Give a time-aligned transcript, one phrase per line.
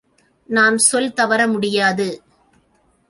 [0.49, 2.21] நான் சொல் தவற முடியாது.